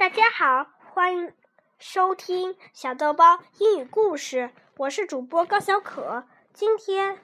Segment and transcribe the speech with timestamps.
[0.00, 1.34] 大家好，欢迎
[1.78, 4.50] 收听小豆包英语故事。
[4.78, 6.24] 我是主播高小可。
[6.54, 7.18] 今天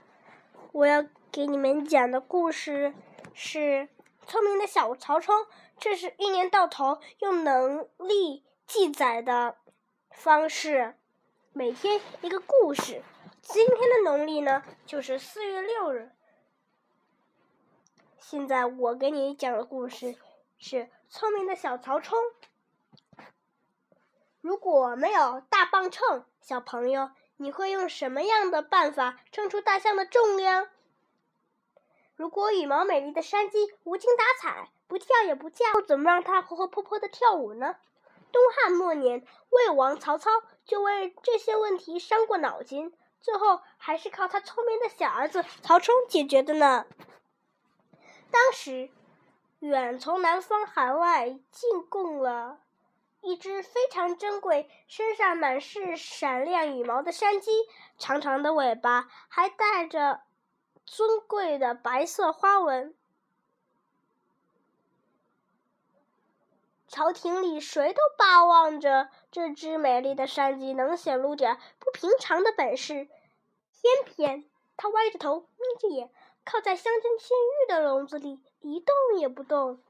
[0.72, 1.02] 我要
[1.32, 2.92] 给你们讲的故事
[3.32, 3.58] 是
[4.26, 5.34] 《聪明的小曹冲》。
[5.78, 9.56] 这是一年到头用能力记载的
[10.10, 10.96] 方式，
[11.54, 13.02] 每天一个故事。
[13.40, 16.10] 今天的农历呢，就是四月六日。
[18.18, 20.14] 现在我给你讲的故事
[20.58, 20.76] 是
[21.08, 22.18] 《聪明的小曹冲》。
[24.46, 30.68] 如果没有大磅秤，小朋友，你会用什么样的办法称出大象的重量？
[32.14, 37.74] 如果羽毛美丽的山鸡无精打采，不跳也不叫，怎么让它活活泼泼的跳舞呢？
[38.30, 40.30] 东汉末年，魏王曹操
[40.64, 46.86] 就为这些问题伤过脑筋，最后还是靠他聪明的小儿子曹冲解决的呢。
[48.30, 48.90] 当时，
[49.58, 52.60] 远从南方海外进贡了。
[53.20, 57.50] 一只非常珍贵、身上满是闪亮羽毛的山鸡，
[57.98, 60.20] 长长的尾巴还带着
[60.84, 62.94] 尊贵的白色花纹。
[66.88, 73.08] 朝廷里谁都巴望着这只美丽的山鸡能显露点不平常的本事，
[73.72, 76.10] 偏偏它歪着头、眯着眼，
[76.44, 79.82] 靠在镶金嵌玉的笼子里一动也不动。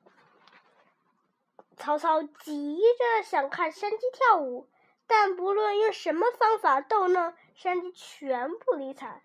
[1.77, 4.69] 曹操急着想看山鸡跳舞，
[5.07, 9.23] 但不论用什么方法逗弄，山鸡全不理睬。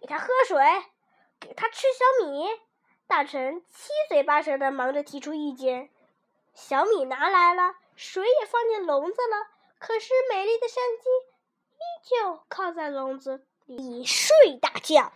[0.00, 0.58] 给他喝水，
[1.38, 2.48] 给他吃小米。
[3.06, 5.90] 大臣七嘴八舌的忙着提出意见。
[6.54, 11.08] 小米拿来了，水也放进笼子了，可是美丽的山鸡
[11.76, 15.12] 依旧靠在笼子里睡大觉。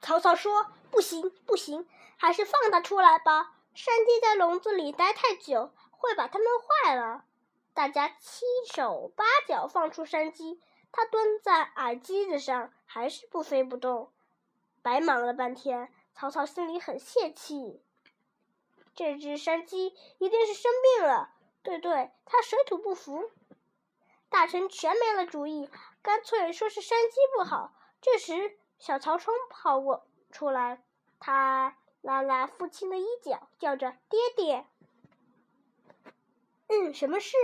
[0.00, 1.86] 曹操说：“不行，不行。”
[2.20, 3.54] 还是放它出来吧。
[3.74, 7.24] 山鸡在笼子里待太久，会把它弄坏了。
[7.72, 10.60] 大家七手八脚放出山鸡，
[10.92, 14.12] 它蹲在矮机子上，还是不飞不动。
[14.82, 17.82] 白忙了半天，曹操心里很泄气。
[18.94, 21.30] 这只山鸡一定是生病了。
[21.62, 23.30] 对对，它水土不服。
[24.28, 25.70] 大臣全没了主意，
[26.02, 27.72] 干脆说是山鸡不好。
[28.02, 30.82] 这时，小曹冲跑过出来，
[31.18, 31.78] 他。
[32.02, 34.66] 拉拉父亲的衣角，叫着“爹爹”。
[36.68, 37.36] 嗯，什么事？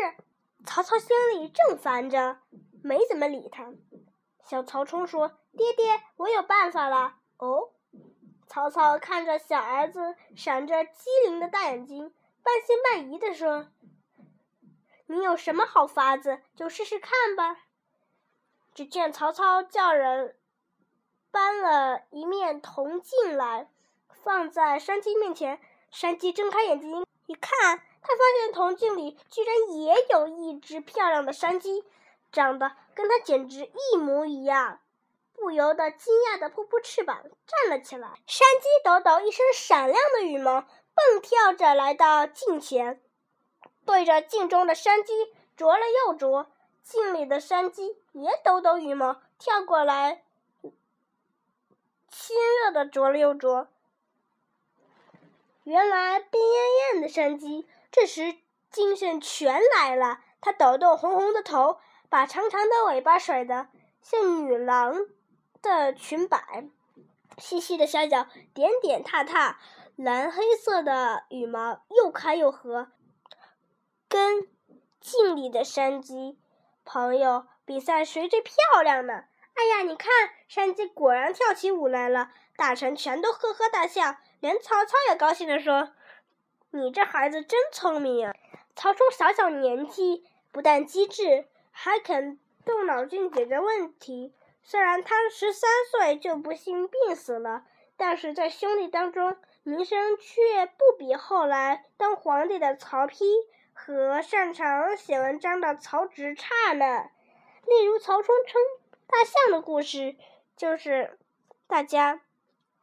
[0.65, 2.39] 曹操心里正烦着，
[2.83, 3.72] 没怎么理他。
[4.44, 7.72] 小曹冲说：“爹爹，我有办法了。”哦，
[8.47, 13.69] 曹操看着小儿子闪着机灵的大眼睛，半信半疑地说
[15.06, 17.65] ：“你有什么好法子，就试试看吧。”
[18.75, 20.38] 只见曹操叫人
[21.31, 23.71] 搬了一面铜镜来。
[24.26, 25.60] 放在山鸡面前，
[25.92, 31.84] 山鸡睁开眼睛一看，他发现铜镜里居然也有一只漂亮的山鸡，
[32.32, 34.81] 长得跟它简直一模一样，
[35.32, 38.14] 不由得惊讶的扑扑翅膀站了起来。
[38.26, 43.00] 山鸡抖抖一身闪亮的羽毛，蹦跳着来到镜前，
[43.84, 45.12] 对着镜中的山鸡
[45.56, 46.48] 啄了又啄，
[46.82, 50.25] 镜里的山鸡也抖抖羽毛，跳过来，
[52.10, 53.69] 亲热的啄了又啄。
[55.66, 58.37] 原来病恹恹的山鸡这时
[58.71, 63.66] 精神全来了，它抖动红红的头，把长长的尾巴甩得
[64.00, 64.94] 像女郎
[65.62, 66.69] 的裙摆，
[67.38, 69.59] 细细的小脚点点踏踏，
[69.97, 72.93] 蓝黑色的羽毛又开又合，
[74.09, 74.47] 跟
[75.00, 76.38] 镜里的山鸡
[76.84, 79.25] 朋友比赛谁最漂亮呢？
[79.56, 80.11] 哎呀，你看，
[80.49, 84.17] 山鸡果然跳起舞来了，大臣全都呵呵大笑。
[84.41, 85.93] 连曹操也高兴地说
[86.72, 88.34] ：“你这孩子真聪明啊！”
[88.77, 94.34] 曹冲小小年纪，不但机智，还肯动脑筋解决问题。
[94.62, 97.65] 虽然他十三岁就不幸病死了，
[97.97, 103.25] 但是在兄弟当中名声却不比后来当皇帝的曹丕
[103.73, 107.08] 和擅长写文章的曹植差呢。
[107.64, 108.61] 例如，曹冲称
[109.06, 110.17] 大象的故事，
[110.56, 111.19] 就是
[111.67, 112.20] 大家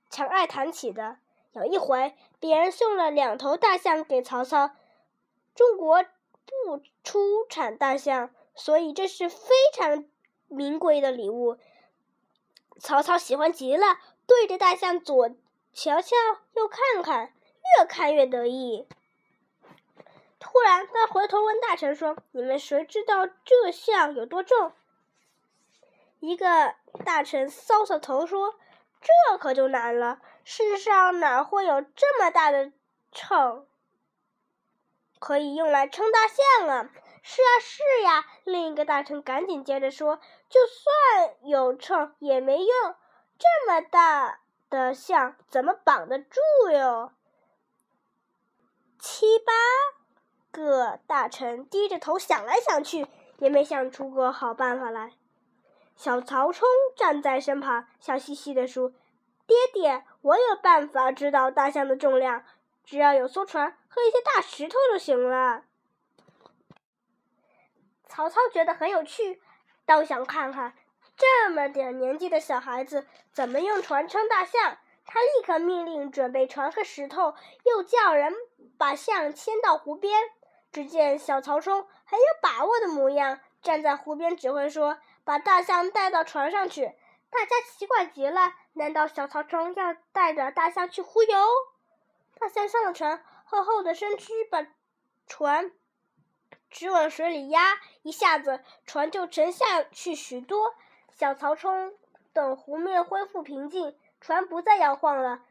[0.09, 1.17] 常爱谈起的。
[1.51, 4.71] 有一回，别人送了两头大象给曹操。
[5.53, 6.03] 中国
[6.45, 10.05] 不出产大象，所以这是非常
[10.47, 11.57] 名贵的礼物。
[12.79, 15.29] 曹操喜欢极了，对着大象左
[15.73, 16.15] 瞧瞧，
[16.55, 17.33] 右看看，
[17.77, 18.87] 越看越得意。
[20.39, 24.71] 突然，他回头问大臣说：“你们谁知道这象有多重？”
[26.23, 26.73] 一个
[27.03, 28.55] 大臣搔搔头说
[29.03, 32.71] ：“这可就难了。”世上哪会有这么大的
[33.11, 33.67] 秤？
[35.19, 36.89] 可以用来称大象啊！
[37.21, 38.25] 是啊，是呀。
[38.45, 42.95] 另一个大臣赶紧接着说：“就算有秤也没用，
[43.37, 44.39] 这么大
[44.69, 46.39] 的象怎么绑得住
[46.71, 47.11] 哟？”
[48.97, 49.51] 七八
[50.53, 53.05] 个大臣低着头想来想去，
[53.39, 55.11] 也没想出个好办法来。
[55.95, 58.91] 小曹冲站在身旁，笑嘻嘻地说
[59.47, 62.43] ：“爹爹，我有办法知道大象的重量，
[62.83, 65.63] 只要有艘船和一些大石头就行了。”
[68.07, 69.41] 曹操觉得很有趣，
[69.85, 70.73] 倒想看看
[71.15, 74.77] 这么点年纪的小孩子怎么用船撑大象。
[75.05, 77.35] 他立刻命令准备船和石头，
[77.65, 78.33] 又叫人
[78.77, 80.21] 把象牵到湖边。
[80.71, 84.97] 只见小曹冲很有把握的模样，站在湖边指挥说。
[85.23, 86.85] 把大象带到船上去，
[87.29, 88.53] 大家奇怪极了。
[88.73, 91.37] 难道小曹冲要带着大象去忽悠？
[92.39, 94.65] 大象上了船，厚厚的身躯把
[95.27, 95.71] 船
[96.69, 100.75] 直往水里压，一下子船就沉下去许多。
[101.11, 101.93] 小曹冲
[102.33, 105.41] 等湖面恢复平静，船不再摇晃了。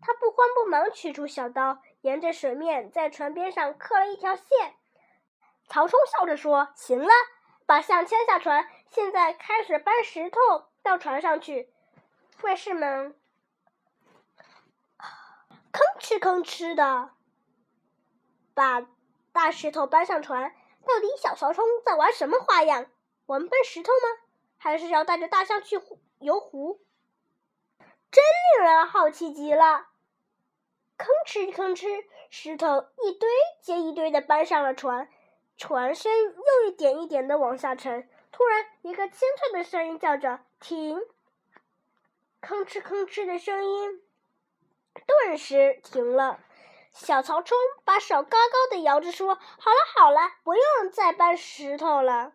[0.00, 4.74] 他不慌不忙取出小刀，沿着水面在船边上刻了一条线。
[5.68, 7.12] 曹冲笑着说：“行了。”
[7.66, 10.38] 把象牵下船，现在开始搬石头
[10.82, 11.72] 到船上去。
[12.40, 13.14] 怪事们
[15.72, 17.10] 吭哧吭哧的
[18.54, 18.86] 把
[19.32, 20.54] 大石头搬上船。
[20.86, 22.86] 到底小曹冲在玩什么花样？
[23.26, 24.24] 我们搬石头吗？
[24.56, 25.80] 还是要带着大象去
[26.18, 26.80] 游湖？
[28.10, 28.24] 真
[28.58, 29.88] 令人好奇极了！
[30.98, 33.28] 吭哧吭哧，石头一堆
[33.60, 35.08] 接一堆的搬上了船。
[35.56, 41.00] 船身又一点一点的往下沉，突然，一个清脆的声音叫着“停”，
[42.40, 44.02] 吭哧吭哧的声音
[45.06, 46.40] 顿时停了。
[46.92, 52.32] 小曹冲把手高高的摇着说：“好了好了，不用再搬石头了。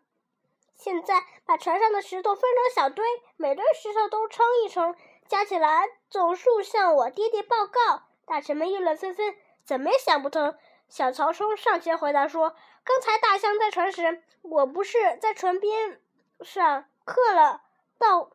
[0.74, 3.06] 现在把船上的石头分成小堆，
[3.38, 4.96] 每堆石头都称一称，
[5.28, 10.56] 加起来总数向我爹爹报告。”大臣们议论纷纷，怎么也想不通。
[10.88, 12.56] 小曹冲上前回答说
[12.86, 16.00] ：“刚才大象在船时，我不是在船边
[16.42, 17.64] 上刻了
[17.98, 18.32] 道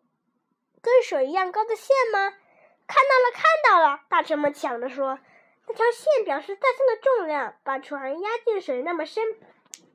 [0.82, 2.35] 跟水一样高的线吗
[2.87, 5.19] ？”“看到了，看到了！”大臣们抢着说
[5.67, 9.25] ：“那条线表示大象的重量，把船压进水那么深。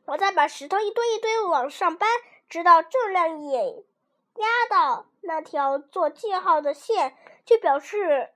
[0.06, 2.10] 我再把石头一堆一堆往上搬，
[2.48, 3.84] 直到重量也
[4.36, 8.30] 压到那条做记号的线，就表示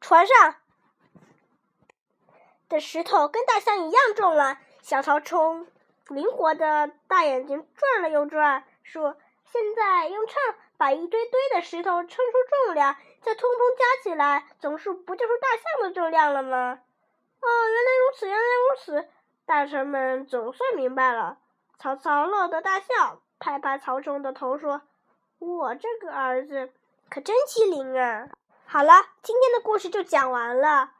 [0.00, 0.56] 船上。”
[2.72, 4.58] 的石头跟大象一样重了。
[4.80, 5.66] 小曹冲
[6.08, 10.34] 灵活的大眼睛转了又转，说：“现在用秤
[10.78, 16.80] 把一堆堆的石头称出重量，再通通加起来，总数不就是大象的重量了吗？”
[17.40, 19.08] 哦，原来如此，原来如此！
[19.44, 21.38] 大臣们总算明白了。
[21.78, 24.82] 曹操乐得大笑，拍拍曹冲的头说
[25.38, 26.72] ：“我这个儿子
[27.10, 28.28] 可真机灵啊！”
[28.66, 28.92] 好了，
[29.22, 30.92] 今天的故事就讲完了。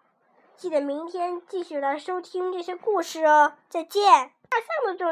[0.57, 4.03] 记得明天继续来收听这些故事哦，再见。
[4.49, 5.11] 大象的重量。